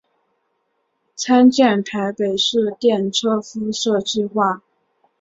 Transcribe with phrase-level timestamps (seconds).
[1.15, 4.63] 参见台北市电车敷设计画。